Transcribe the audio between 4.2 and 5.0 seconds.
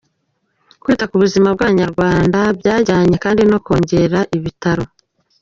ibitaro.